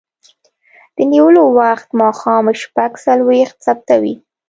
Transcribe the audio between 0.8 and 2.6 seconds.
د نیولو وخت ماښام